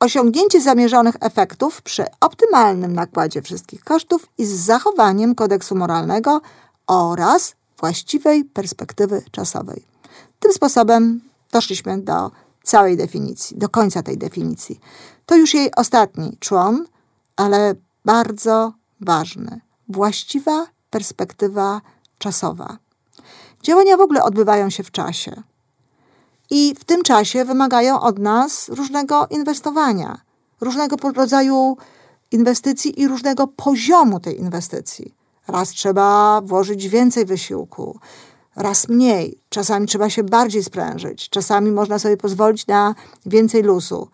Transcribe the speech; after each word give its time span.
osiągnięcie 0.00 0.60
zamierzonych 0.60 1.14
efektów 1.20 1.82
przy 1.82 2.04
optymalnym 2.20 2.92
nakładzie 2.92 3.42
wszystkich 3.42 3.84
kosztów 3.84 4.26
i 4.38 4.46
z 4.46 4.50
zachowaniem 4.50 5.34
kodeksu 5.34 5.74
moralnego 5.74 6.40
oraz 6.86 7.54
właściwej 7.78 8.44
perspektywy 8.44 9.22
czasowej. 9.30 9.84
Tym 10.40 10.52
sposobem 10.52 11.20
doszliśmy 11.52 11.98
do 11.98 12.30
całej 12.62 12.96
definicji, 12.96 13.58
do 13.58 13.68
końca 13.68 14.02
tej 14.02 14.18
definicji. 14.18 14.80
To 15.26 15.36
już 15.36 15.54
jej 15.54 15.74
ostatni 15.76 16.36
człon, 16.40 16.86
ale 17.36 17.74
bardzo 18.04 18.72
ważny. 19.00 19.60
Właściwa 19.88 20.66
perspektywa 20.90 21.80
czasowa. 22.18 22.78
Działania 23.62 23.96
w 23.96 24.00
ogóle 24.00 24.22
odbywają 24.22 24.70
się 24.70 24.82
w 24.82 24.90
czasie. 24.90 25.42
I 26.50 26.74
w 26.74 26.84
tym 26.84 27.02
czasie 27.02 27.44
wymagają 27.44 28.00
od 28.00 28.18
nas 28.18 28.68
różnego 28.68 29.26
inwestowania, 29.30 30.20
różnego 30.60 30.96
rodzaju 31.12 31.76
inwestycji 32.30 33.00
i 33.00 33.08
różnego 33.08 33.46
poziomu 33.46 34.20
tej 34.20 34.38
inwestycji. 34.38 35.14
Raz 35.48 35.68
trzeba 35.68 36.40
włożyć 36.40 36.88
więcej 36.88 37.24
wysiłku, 37.24 37.98
raz 38.56 38.88
mniej. 38.88 39.38
Czasami 39.48 39.86
trzeba 39.86 40.10
się 40.10 40.22
bardziej 40.22 40.64
sprężyć, 40.64 41.28
czasami 41.28 41.72
można 41.72 41.98
sobie 41.98 42.16
pozwolić 42.16 42.66
na 42.66 42.94
więcej 43.26 43.62
luzu. 43.62 44.08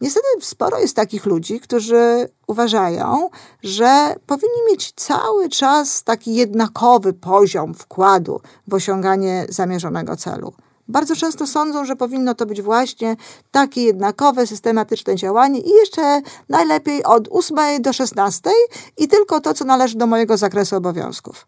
Niestety 0.00 0.26
sporo 0.40 0.78
jest 0.78 0.96
takich 0.96 1.26
ludzi, 1.26 1.60
którzy 1.60 2.28
uważają, 2.46 3.30
że 3.62 4.14
powinni 4.26 4.62
mieć 4.70 4.92
cały 4.92 5.48
czas 5.48 6.04
taki 6.04 6.34
jednakowy 6.34 7.12
poziom 7.12 7.74
wkładu 7.74 8.40
w 8.68 8.74
osiąganie 8.74 9.46
zamierzonego 9.48 10.16
celu. 10.16 10.52
Bardzo 10.92 11.16
często 11.16 11.46
sądzą, 11.46 11.84
że 11.84 11.96
powinno 11.96 12.34
to 12.34 12.46
być 12.46 12.62
właśnie 12.62 13.16
takie 13.50 13.82
jednakowe, 13.82 14.46
systematyczne 14.46 15.16
działanie 15.16 15.60
i 15.60 15.70
jeszcze 15.70 16.22
najlepiej 16.48 17.04
od 17.04 17.28
8 17.30 17.82
do 17.82 17.92
16 17.92 18.50
i 18.96 19.08
tylko 19.08 19.40
to, 19.40 19.54
co 19.54 19.64
należy 19.64 19.98
do 19.98 20.06
mojego 20.06 20.36
zakresu 20.36 20.76
obowiązków. 20.76 21.46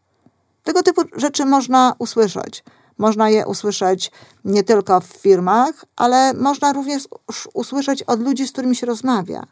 Tego 0.62 0.82
typu 0.82 1.02
rzeczy 1.16 1.44
można 1.44 1.94
usłyszeć. 1.98 2.64
Można 2.98 3.30
je 3.30 3.46
usłyszeć 3.46 4.10
nie 4.44 4.62
tylko 4.62 5.00
w 5.00 5.06
firmach, 5.06 5.84
ale 5.96 6.32
można 6.34 6.72
również 6.72 7.08
usłyszeć 7.54 8.02
od 8.02 8.20
ludzi, 8.20 8.48
z 8.48 8.52
którymi 8.52 8.76
się 8.76 8.86
rozmawia. 8.86 9.46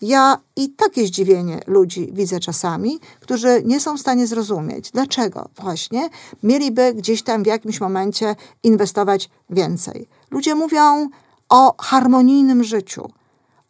Ja 0.00 0.38
i 0.56 0.70
takie 0.70 1.06
zdziwienie 1.06 1.60
ludzi 1.66 2.08
widzę 2.12 2.40
czasami, 2.40 3.00
którzy 3.20 3.62
nie 3.64 3.80
są 3.80 3.96
w 3.96 4.00
stanie 4.00 4.26
zrozumieć, 4.26 4.90
dlaczego 4.90 5.48
właśnie 5.56 6.08
mieliby 6.42 6.94
gdzieś 6.94 7.22
tam 7.22 7.42
w 7.42 7.46
jakimś 7.46 7.80
momencie 7.80 8.36
inwestować 8.62 9.30
więcej. 9.50 10.08
Ludzie 10.30 10.54
mówią 10.54 11.08
o 11.48 11.74
harmonijnym 11.78 12.64
życiu, 12.64 13.10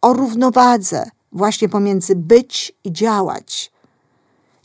o 0.00 0.12
równowadze 0.12 1.10
właśnie 1.32 1.68
pomiędzy 1.68 2.16
być 2.16 2.72
i 2.84 2.92
działać. 2.92 3.72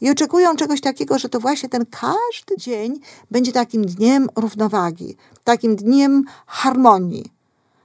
I 0.02 0.10
oczekują 0.10 0.56
czegoś 0.56 0.82
takiego, 0.82 1.20
że 1.20 1.30
to 1.30 1.40
właśnie 1.40 1.70
ten 1.70 1.86
każdy 1.86 2.58
dzień 2.58 3.00
będzie 3.32 3.52
takim 3.52 3.86
dniem 3.86 4.30
równowagi, 4.36 5.18
takim 5.44 5.76
dniem 5.76 6.24
harmonii. 6.48 7.32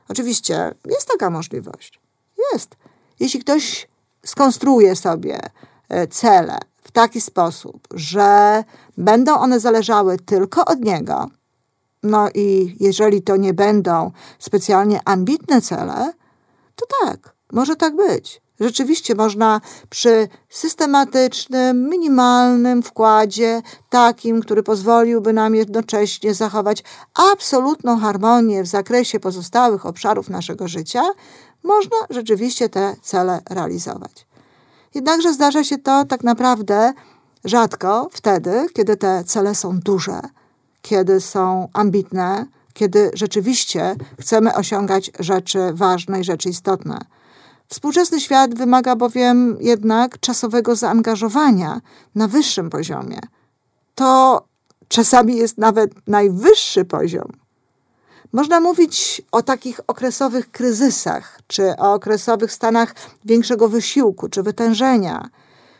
Oczywiście 0.09 0.75
jest 0.87 1.09
taka 1.09 1.31
możliwość. 1.31 2.01
Jest. 2.53 2.77
Jeśli 3.21 3.41
ktoś 3.41 3.89
skonstruuje 4.27 4.97
sobie 4.97 5.41
e, 5.89 6.07
cele 6.07 6.59
w 6.83 6.91
taki 6.91 7.21
sposób, 7.21 7.89
że 7.95 8.65
będą 8.99 9.35
one 9.35 9.61
zależały 9.61 10.19
tylko 10.19 10.65
od 10.65 10.81
niego, 10.81 11.29
no 12.03 12.29
i 12.35 12.77
jeżeli 12.81 13.23
to 13.23 13.37
nie 13.37 13.55
będą 13.55 14.11
specjalnie 14.39 15.01
ambitne 15.05 15.61
cele, 15.61 16.13
to 16.77 16.87
tak, 17.05 17.35
może 17.53 17.77
tak 17.77 17.97
być. 17.97 18.43
Rzeczywiście 18.61 19.15
można 19.15 19.61
przy 19.91 20.29
systematycznym, 20.49 21.89
minimalnym 21.89 22.83
wkładzie, 22.83 23.63
takim, 23.91 24.41
który 24.41 24.63
pozwoliłby 24.63 25.33
nam 25.33 25.55
jednocześnie 25.55 26.35
zachować 26.35 26.85
absolutną 27.33 27.99
harmonię 27.99 28.63
w 28.63 28.67
zakresie 28.67 29.21
pozostałych 29.21 29.87
obszarów 29.87 30.29
naszego 30.29 30.69
życia, 30.69 31.03
można 31.63 31.97
rzeczywiście 32.11 32.69
te 32.69 32.97
cele 33.03 33.41
realizować. 33.51 34.27
Jednakże 34.95 35.33
zdarza 35.33 35.65
się 35.65 35.79
to 35.79 36.05
tak 36.05 36.25
naprawdę 36.25 36.93
rzadko 37.45 38.09
wtedy, 38.13 38.67
kiedy 38.73 38.97
te 38.97 39.25
cele 39.25 39.55
są 39.55 39.81
duże, 39.81 40.21
kiedy 40.83 41.21
są 41.21 41.69
ambitne, 41.73 42.47
kiedy 42.73 43.11
rzeczywiście 43.15 43.97
chcemy 44.21 44.55
osiągać 44.55 45.11
rzeczy 45.19 45.59
ważne 45.73 46.21
i 46.21 46.25
rzeczy 46.25 46.49
istotne. 46.49 46.99
Współczesny 47.69 48.21
świat 48.21 48.55
wymaga 48.55 48.97
bowiem 48.97 49.57
jednak 49.61 50.21
czasowego 50.21 50.77
zaangażowania 50.77 51.81
na 52.15 52.29
wyższym 52.29 52.71
poziomie. 52.71 53.19
To 53.95 54.43
czasami 54.89 55.37
jest 55.37 55.59
nawet 55.59 56.09
najwyższy 56.09 56.85
poziom. 56.85 57.33
Można 58.33 58.61
mówić 58.61 59.23
o 59.33 59.43
takich 59.43 59.81
okresowych 59.87 60.51
kryzysach, 60.51 61.41
czy 61.47 61.77
o 61.77 61.93
okresowych 61.93 62.53
stanach 62.53 62.95
większego 63.25 63.69
wysiłku 63.69 64.29
czy 64.29 64.43
wytężenia, 64.43 65.29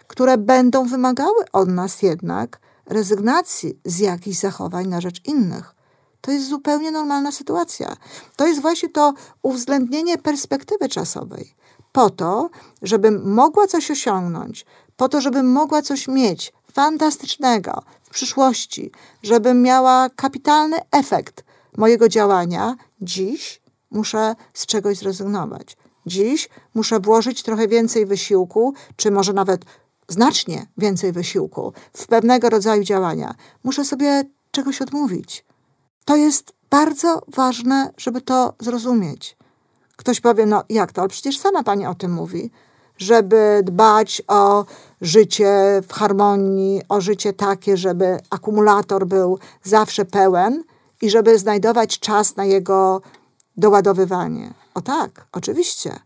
które 0.07 0.39
będą 0.39 0.87
wymagały 0.87 1.45
od 1.53 1.69
nas 1.69 2.03
jednak 2.03 2.61
rezygnacji 2.87 3.79
z 3.85 3.99
jakichś 3.99 4.39
zachowań 4.39 4.87
na 4.87 5.01
rzecz 5.01 5.27
innych. 5.27 5.75
To 6.21 6.31
jest 6.31 6.49
zupełnie 6.49 6.91
normalna 6.91 7.33
sytuacja. 7.33 7.97
To 8.37 8.47
jest 8.47 8.61
właśnie 8.61 8.89
to 8.89 9.15
uwzględnienie 9.43 10.19
perspektywy 10.19 10.89
czasowej. 10.89 11.55
Po 11.93 12.11
to, 12.11 12.51
żebym 12.83 13.33
mogła 13.33 13.67
coś 13.67 13.91
osiągnąć, 13.91 14.67
po 14.97 15.09
to, 15.09 15.21
żebym 15.21 15.53
mogła 15.53 15.83
coś 15.83 16.09
mieć 16.09 16.53
fantastycznego 16.73 17.83
w 18.03 18.11
przyszłości, 18.11 18.91
żebym 19.23 19.63
miała 19.63 20.09
kapitalny 20.17 20.77
efekt 20.91 21.45
mojego 21.77 22.09
działania, 22.09 22.77
dziś 23.01 23.63
muszę 23.91 24.35
z 24.55 24.67
czegoś 24.67 24.97
zrezygnować. 24.99 25.77
Dziś 26.07 26.49
muszę 26.75 27.01
włożyć 27.01 27.43
trochę 27.43 27.69
więcej 27.69 28.07
wysiłku, 28.07 28.75
czy 28.97 29.11
może 29.11 29.33
nawet 29.33 29.65
znacznie 30.09 30.67
więcej 30.79 31.13
wysiłku 31.13 31.73
w 31.93 32.07
pewnego 32.07 32.51
rodzaju 32.51 32.85
działania. 32.85 33.35
Muszę 33.65 33.85
sobie 33.85 34.25
czegoś 34.51 34.83
odmówić. 34.83 35.45
To 36.05 36.17
jest 36.17 36.53
bardzo 36.71 37.23
ważne, 37.29 37.93
żeby 37.97 38.21
to 38.21 38.55
zrozumieć. 38.61 39.37
Ktoś 39.97 40.21
powie, 40.21 40.47
no 40.47 40.63
jak 40.69 40.93
to, 40.93 41.01
ale 41.01 41.09
przecież 41.09 41.39
sama 41.39 41.63
pani 41.63 41.87
o 41.87 41.95
tym 41.95 42.13
mówi, 42.13 42.51
żeby 42.99 43.61
dbać 43.65 44.23
o 44.29 44.65
życie 45.01 45.83
w 45.89 45.93
harmonii, 45.93 46.83
o 46.89 47.01
życie 47.01 47.33
takie, 47.33 47.77
żeby 47.77 48.19
akumulator 48.31 49.07
był 49.07 49.39
zawsze 49.63 50.05
pełen 50.05 50.65
i 51.01 51.11
żeby 51.11 51.39
znajdować 51.39 51.99
czas 51.99 52.37
na 52.37 52.45
jego 52.45 53.03
doładowywanie. 53.57 54.55
O 54.75 54.81
tak, 54.81 55.27
oczywiście. 55.33 56.01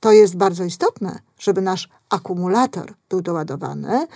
To 0.00 0.12
jest 0.12 0.36
bardzo 0.36 0.64
istotne, 0.64 1.18
żeby 1.38 1.60
nasz 1.62 1.88
akumulator 2.08 2.94
był 3.08 3.20
doładowany 3.20 4.06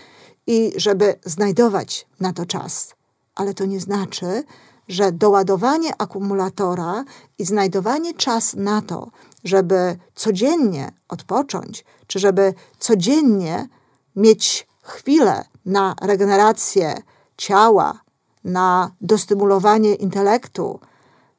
i 0.46 0.72
żeby 0.76 1.14
znajdować 1.24 2.06
na 2.20 2.32
to 2.32 2.46
czas. 2.46 2.94
Ale 3.34 3.54
to 3.54 3.64
nie 3.64 3.80
znaczy, 3.80 4.44
że 4.88 5.12
doładowanie 5.12 5.90
akumulatora 5.98 7.04
i 7.38 7.44
znajdowanie 7.44 8.14
czas 8.14 8.54
na 8.54 8.82
to, 8.82 9.10
żeby 9.44 9.96
codziennie 10.14 10.92
odpocząć, 11.08 11.84
czy 12.06 12.18
żeby 12.18 12.54
codziennie 12.78 13.68
mieć 14.16 14.66
chwilę 14.82 15.44
na 15.66 15.94
regenerację 16.02 17.02
ciała, 17.36 18.03
na 18.44 18.90
dostymulowanie 19.00 19.94
intelektu, 19.94 20.80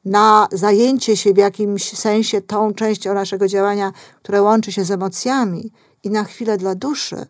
na 0.04 0.48
zajęcie 0.52 1.16
się 1.16 1.34
w 1.34 1.36
jakimś 1.36 1.98
sensie 1.98 2.40
tą 2.40 2.74
częścią 2.74 3.14
naszego 3.14 3.48
działania, 3.48 3.92
które 4.22 4.42
łączy 4.42 4.72
się 4.72 4.84
z 4.84 4.90
emocjami 4.90 5.72
i 6.02 6.10
na 6.10 6.24
chwilę 6.24 6.56
dla 6.56 6.74
duszy, 6.74 7.26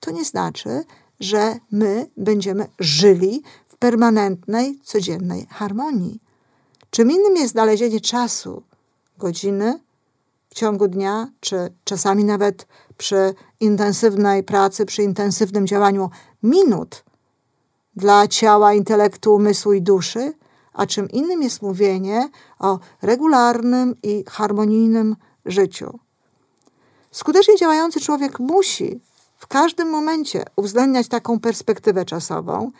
to 0.00 0.10
nie 0.10 0.24
znaczy, 0.24 0.84
że 1.20 1.56
my 1.70 2.10
będziemy 2.16 2.66
żyli 2.78 3.42
w 3.68 3.76
permanentnej, 3.76 4.78
codziennej 4.84 5.46
harmonii. 5.50 6.20
Czym 6.90 7.10
innym 7.10 7.36
jest 7.36 7.52
znalezienie 7.52 8.00
czasu, 8.00 8.62
godziny 9.18 9.80
w 10.50 10.54
ciągu 10.54 10.88
dnia, 10.88 11.28
czy 11.40 11.72
czasami 11.84 12.24
nawet 12.24 12.66
przy 12.96 13.34
intensywnej 13.60 14.42
pracy, 14.44 14.86
przy 14.86 15.02
intensywnym 15.02 15.66
działaniu 15.66 16.10
minut 16.42 17.04
dla 17.98 18.28
ciała, 18.28 18.74
intelektu, 18.74 19.34
umysłu 19.34 19.72
i 19.72 19.82
duszy, 19.82 20.32
a 20.72 20.86
czym 20.86 21.10
innym 21.10 21.42
jest 21.42 21.62
mówienie 21.62 22.28
o 22.58 22.78
regularnym 23.02 23.94
i 24.02 24.24
harmonijnym 24.28 25.16
życiu. 25.44 25.98
Skutecznie 27.10 27.56
działający 27.56 28.00
człowiek 28.00 28.38
musi 28.38 29.00
w 29.38 29.46
każdym 29.46 29.90
momencie 29.90 30.44
uwzględniać 30.56 31.08
taką 31.08 31.40
perspektywę 31.40 32.04
czasową 32.04 32.70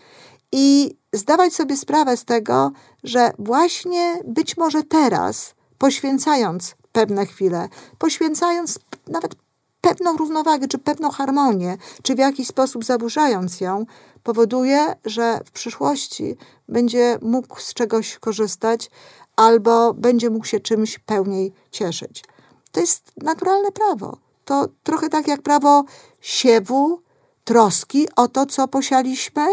i 0.53 0.97
zdawać 1.13 1.55
sobie 1.55 1.77
sprawę 1.77 2.17
z 2.17 2.25
tego, 2.25 2.73
że 3.05 3.33
właśnie 3.39 4.23
być 4.27 4.57
może 4.57 4.83
teraz, 4.83 5.55
poświęcając 5.79 6.75
pewne 6.93 7.27
chwile, 7.27 7.69
poświęcając 7.99 8.79
nawet 9.07 9.35
pewną 9.81 10.17
równowagę, 10.17 10.69
czy 10.69 10.79
pewną 10.79 11.11
harmonię, 11.11 11.77
czy 12.03 12.15
w 12.15 12.19
jakiś 12.19 12.49
sposób 12.49 12.85
zaburzając 12.85 13.61
ją, 13.61 13.87
powoduje, 14.23 14.95
że 15.05 15.41
w 15.45 15.51
przyszłości 15.51 16.37
będzie 16.69 17.19
mógł 17.23 17.61
z 17.61 17.75
czegoś 17.75 18.19
korzystać 18.19 18.91
albo 19.37 19.95
będzie 19.95 20.31
mógł 20.31 20.45
się 20.45 20.61
czymś 20.61 20.99
pełniej 20.99 21.53
cieszyć. 21.71 22.25
To 22.73 22.81
jest 22.81 23.13
naturalne 23.17 23.73
prawo. 23.73 24.17
To 24.45 24.69
trochę 24.83 25.09
tak 25.09 25.29
jak 25.29 25.43
prawo 25.43 25.85
siewu, 26.21 27.03
troski 27.45 28.09
o 28.17 28.29
to, 28.29 28.47
co 28.47 28.69
posialiśmy 28.69 29.47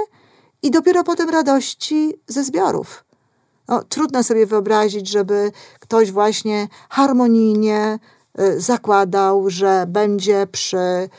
i 0.61 0.71
dopiero 0.71 1.03
potem 1.03 1.29
radości 1.29 2.13
ze 2.27 2.43
zbiorów. 2.43 3.05
No, 3.67 3.83
trudno 3.83 4.23
sobie 4.23 4.45
wyobrazić, 4.45 5.09
żeby 5.09 5.51
ktoś 5.79 6.11
właśnie 6.11 6.67
harmonijnie 6.89 7.99
zakładał, 8.57 9.49
że 9.49 9.85
będzie 9.87 10.47
przy 10.51 11.09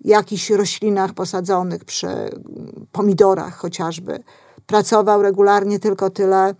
jakichś 0.00 0.50
roślinach 0.50 1.12
posadzonych, 1.12 1.84
przy 1.84 2.08
pomidorach 2.92 3.56
chociażby, 3.56 4.22
pracował 4.66 5.22
regularnie 5.22 5.78
tylko 5.78 6.10
tyle, 6.10 6.54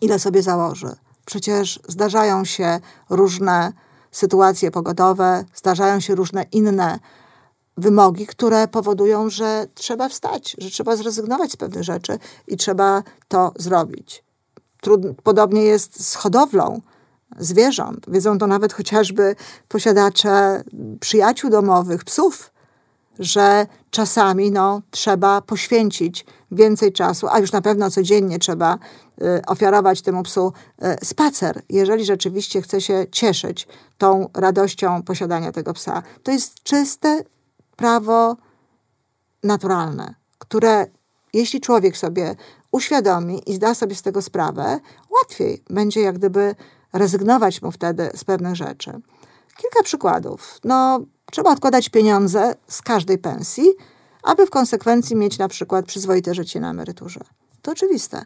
ile 0.00 0.18
sobie 0.18 0.42
założy. 0.42 0.96
Przecież 1.24 1.80
zdarzają 1.88 2.44
się 2.44 2.80
różne 3.10 3.72
sytuacje 4.10 4.70
pogodowe, 4.70 5.44
zdarzają 5.54 6.00
się 6.00 6.14
różne 6.14 6.42
inne 6.52 6.98
wymogi, 7.76 8.26
które 8.26 8.68
powodują, 8.68 9.30
że 9.30 9.66
trzeba 9.74 10.08
wstać, 10.08 10.56
że 10.58 10.70
trzeba 10.70 10.96
zrezygnować 10.96 11.52
z 11.52 11.56
pewnych 11.56 11.84
rzeczy 11.84 12.18
i 12.46 12.56
trzeba 12.56 13.02
to 13.28 13.52
zrobić. 13.56 14.24
Podobnie 15.22 15.62
jest 15.62 16.06
z 16.06 16.14
hodowlą 16.14 16.80
zwierząt. 17.38 18.06
Wiedzą 18.08 18.38
to 18.38 18.46
nawet 18.46 18.72
chociażby 18.72 19.36
posiadacze 19.68 20.62
przyjaciół 21.00 21.50
domowych, 21.50 22.04
psów, 22.04 22.52
że 23.18 23.66
czasami 23.90 24.50
no, 24.50 24.82
trzeba 24.90 25.40
poświęcić 25.40 26.26
więcej 26.50 26.92
czasu, 26.92 27.26
a 27.30 27.38
już 27.38 27.52
na 27.52 27.62
pewno 27.62 27.90
codziennie 27.90 28.38
trzeba 28.38 28.74
y, 29.22 29.42
ofiarować 29.46 30.02
temu 30.02 30.22
psu 30.22 30.52
y, 31.02 31.06
spacer, 31.06 31.62
jeżeli 31.68 32.04
rzeczywiście 32.04 32.62
chce 32.62 32.80
się 32.80 33.06
cieszyć 33.12 33.68
tą 33.98 34.28
radością 34.34 35.02
posiadania 35.02 35.52
tego 35.52 35.72
psa. 35.72 36.02
To 36.22 36.32
jest 36.32 36.62
czyste 36.62 37.22
prawo 37.76 38.36
naturalne, 39.42 40.14
które 40.38 40.86
jeśli 41.32 41.60
człowiek 41.60 41.96
sobie 41.96 42.36
uświadomi 42.72 43.50
i 43.50 43.54
zda 43.54 43.74
sobie 43.74 43.94
z 43.94 44.02
tego 44.02 44.22
sprawę, 44.22 44.80
łatwiej 45.10 45.62
będzie 45.70 46.00
jak 46.00 46.18
gdyby 46.18 46.54
rezygnować 46.98 47.62
mu 47.62 47.72
wtedy 47.72 48.10
z 48.14 48.24
pewnych 48.24 48.56
rzeczy. 48.56 48.90
Kilka 49.56 49.82
przykładów. 49.84 50.58
No, 50.64 51.00
trzeba 51.32 51.50
odkładać 51.50 51.88
pieniądze 51.88 52.54
z 52.68 52.82
każdej 52.82 53.18
pensji, 53.18 53.64
aby 54.22 54.46
w 54.46 54.50
konsekwencji 54.50 55.16
mieć 55.16 55.38
na 55.38 55.48
przykład 55.48 55.86
przyzwoite 55.86 56.34
życie 56.34 56.60
na 56.60 56.70
emeryturze. 56.70 57.20
To 57.62 57.72
oczywiste. 57.72 58.24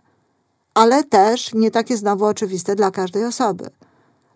Ale 0.74 1.04
też 1.04 1.54
nie 1.54 1.70
takie 1.70 1.96
znowu 1.96 2.24
oczywiste 2.24 2.76
dla 2.76 2.90
każdej 2.90 3.24
osoby. 3.24 3.70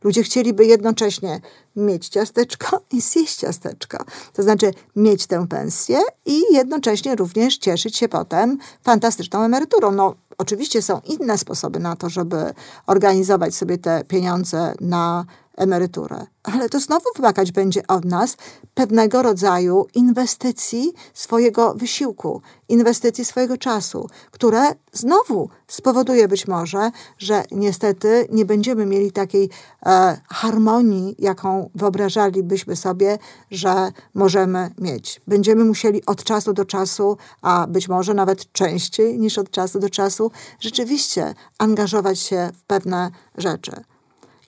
Ludzie 0.05 0.23
chcieliby 0.23 0.65
jednocześnie 0.65 1.41
mieć 1.77 2.09
ciasteczko 2.09 2.81
i 2.93 3.01
zjeść 3.01 3.37
ciasteczko. 3.37 4.05
To 4.33 4.43
znaczy 4.43 4.71
mieć 4.97 5.27
tę 5.27 5.47
pensję 5.49 6.01
i 6.27 6.43
jednocześnie 6.53 7.17
również 7.17 7.59
cieszyć 7.59 7.97
się 7.97 8.09
potem 8.09 8.59
fantastyczną 8.83 9.43
emeryturą. 9.43 9.93
No, 9.93 10.15
oczywiście 10.39 10.83
są 10.83 11.01
inne 11.05 11.39
sposoby 11.39 11.81
na 11.81 11.97
to, 11.97 12.09
żeby 12.09 12.55
organizować 12.87 13.55
sobie 13.55 13.79
te 13.79 14.05
pieniądze 14.05 14.75
na 14.81 15.25
emeryturę. 15.56 16.27
Ale 16.43 16.69
to 16.69 16.81
znowu 16.81 17.05
wymagać 17.17 17.53
będzie 17.53 17.87
od 17.87 18.05
nas 18.05 18.37
pewnego 18.75 19.23
rodzaju 19.23 19.87
inwestycji 19.95 20.93
swojego 21.15 21.75
wysiłku, 21.75 22.43
inwestycji 22.69 23.25
swojego 23.25 23.56
czasu, 23.59 24.09
które 24.31 24.61
znowu 24.93 25.49
spowoduje 25.69 26.29
być 26.29 26.49
może, 26.49 26.91
że 27.19 27.45
niestety 27.51 28.29
nie 28.33 28.45
będziemy 28.45 28.87
mieli 28.87 29.12
takiej 29.12 29.51
e, 29.87 30.21
harmonii, 30.29 31.15
jaką 31.19 31.71
wyobrażalibyśmy 31.75 32.77
sobie, 32.77 33.19
że 33.51 33.93
możemy 34.15 34.71
mieć. 34.79 35.21
Będziemy 35.27 35.65
musieli 35.65 36.06
od 36.06 36.25
czasu 36.25 36.53
do 36.53 36.65
czasu, 36.65 37.17
a 37.43 37.67
być 37.67 37.89
może 37.89 38.15
nawet 38.15 38.53
częściej 38.53 39.19
niż 39.19 39.39
od 39.39 39.51
czasu 39.51 39.79
do 39.79 39.91
czasu, 39.91 40.31
rzeczywiście 40.61 41.35
angażować 41.59 42.19
się 42.19 42.51
w 42.55 42.62
pewne 42.62 43.11
rzeczy. 43.37 43.85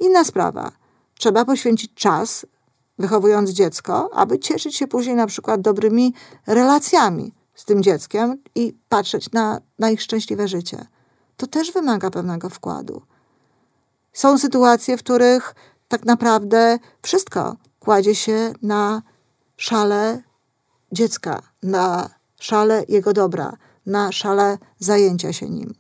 Inna 0.01 0.25
sprawa 0.25 0.86
trzeba 1.19 1.45
poświęcić 1.45 1.95
czas, 1.95 2.47
wychowując 2.99 3.51
dziecko, 3.51 4.11
aby 4.15 4.39
cieszyć 4.39 4.77
się 4.77 4.87
później 4.87 5.17
na 5.17 5.27
przykład 5.27 5.61
dobrymi 5.61 6.15
relacjami 6.47 7.35
z 7.55 7.65
tym 7.65 7.83
dzieckiem 7.83 8.43
i 8.55 8.75
patrzeć 8.89 9.33
na, 9.33 9.61
na 9.79 9.91
ich 9.91 10.03
szczęśliwe 10.03 10.49
życie. 10.49 10.87
To 11.37 11.47
też 11.47 11.73
wymaga 11.73 12.11
pewnego 12.11 12.51
wkładu. 12.51 13.03
Są 14.13 14.39
sytuacje, 14.39 14.97
w 14.97 15.03
których 15.03 15.55
tak 15.89 16.05
naprawdę 16.05 16.79
wszystko 17.03 17.57
kładzie 17.81 18.15
się 18.15 18.53
na 18.63 19.03
szale 19.57 20.23
dziecka, 20.93 21.43
na 21.63 22.11
szale 22.41 22.85
jego 22.89 23.13
dobra, 23.13 23.57
na 23.87 24.13
szale 24.13 24.59
zajęcia 24.79 25.33
się 25.33 25.49
nim. 25.49 25.75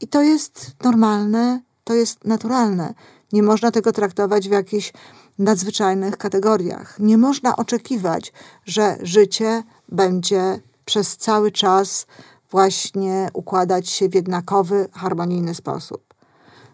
I 0.00 0.08
to 0.08 0.22
jest 0.22 0.70
normalne, 0.84 1.60
to 1.84 1.94
jest 1.94 2.24
naturalne. 2.24 2.94
Nie 3.32 3.42
można 3.42 3.70
tego 3.70 3.92
traktować 3.92 4.48
w 4.48 4.52
jakichś 4.52 4.92
nadzwyczajnych 5.38 6.16
kategoriach. 6.16 7.00
Nie 7.00 7.18
można 7.18 7.56
oczekiwać, 7.56 8.32
że 8.64 8.98
życie 9.02 9.62
będzie 9.88 10.60
przez 10.84 11.16
cały 11.16 11.52
czas 11.52 12.06
właśnie 12.50 13.28
układać 13.32 13.88
się 13.88 14.08
w 14.08 14.14
jednakowy, 14.14 14.88
harmonijny 14.92 15.54
sposób. 15.54 16.14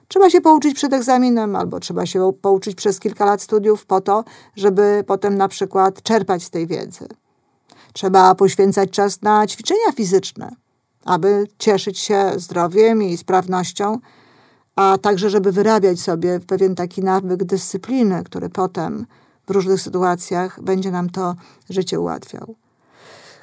Trzeba 0.08 0.30
się 0.30 0.40
pouczyć 0.40 0.74
przed 0.74 0.92
egzaminem, 0.92 1.56
albo 1.56 1.80
trzeba 1.80 2.06
się 2.06 2.32
pouczyć 2.42 2.74
przez 2.74 3.00
kilka 3.00 3.24
lat 3.24 3.42
studiów 3.42 3.86
po 3.86 4.00
to, 4.00 4.24
żeby 4.56 5.04
potem 5.06 5.36
na 5.36 5.48
przykład 5.48 6.02
czerpać 6.02 6.42
z 6.42 6.50
tej 6.50 6.66
wiedzy. 6.66 7.08
Trzeba 7.92 8.34
poświęcać 8.34 8.90
czas 8.90 9.22
na 9.22 9.46
ćwiczenia 9.46 9.92
fizyczne, 9.94 10.56
aby 11.04 11.46
cieszyć 11.58 11.98
się 11.98 12.32
zdrowiem 12.36 13.02
i 13.02 13.16
sprawnością, 13.16 13.98
a 14.76 14.99
także 14.99 15.31
żeby 15.31 15.53
wyrabiać 15.53 16.00
sobie 16.00 16.41
pewien 16.41 16.75
taki 16.75 17.03
nawyk 17.03 17.44
dyscypliny, 17.44 18.25
który 18.25 18.49
potem 18.50 19.06
w 19.47 19.50
różnych 19.50 19.81
sytuacjach 19.81 20.62
będzie 20.62 20.90
nam 20.90 21.11
to 21.11 21.35
życie 21.71 22.00
ułatwiał. 22.00 22.54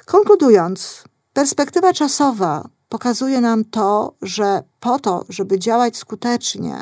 Konkludując, 0.06 1.04
perspektywa 1.32 1.92
czasowa 1.92 2.68
pokazuje 2.88 3.40
nam 3.40 3.64
to, 3.64 4.14
że 4.22 4.62
po 4.80 4.98
to, 4.98 5.24
żeby 5.28 5.58
działać 5.58 5.96
skutecznie, 5.96 6.80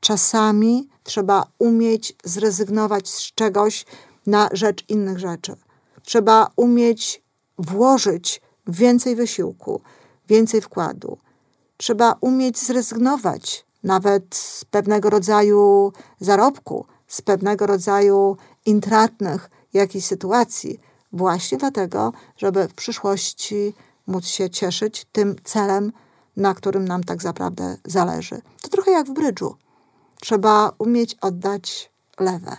czasami 0.00 0.88
trzeba 1.02 1.46
umieć 1.58 2.16
zrezygnować 2.24 3.08
z 3.08 3.32
czegoś 3.34 3.86
na 4.26 4.48
rzecz 4.52 4.84
innych 4.88 5.18
rzeczy. 5.18 5.56
Trzeba 6.02 6.50
umieć 6.56 7.22
włożyć 7.58 8.40
więcej 8.66 9.16
wysiłku, 9.16 9.80
więcej 10.28 10.60
wkładu. 10.60 11.18
Trzeba 11.76 12.16
umieć 12.20 12.58
zrezygnować 12.58 13.66
nawet 13.84 14.34
z 14.34 14.64
pewnego 14.64 15.10
rodzaju 15.10 15.92
zarobku, 16.20 16.86
z 17.06 17.22
pewnego 17.22 17.66
rodzaju 17.66 18.36
intratnych 18.66 19.50
jakichś 19.72 20.06
sytuacji, 20.06 20.80
właśnie 21.12 21.58
dlatego, 21.58 22.12
żeby 22.36 22.68
w 22.68 22.74
przyszłości 22.74 23.74
móc 24.06 24.26
się 24.26 24.50
cieszyć 24.50 25.06
tym 25.12 25.36
celem, 25.44 25.92
na 26.36 26.54
którym 26.54 26.84
nam 26.84 27.04
tak 27.04 27.24
naprawdę 27.24 27.76
zależy. 27.84 28.42
To 28.62 28.68
trochę 28.68 28.90
jak 28.90 29.06
w 29.06 29.12
brydżu. 29.12 29.56
Trzeba 30.20 30.72
umieć 30.78 31.16
oddać 31.20 31.92
lewe. 32.20 32.56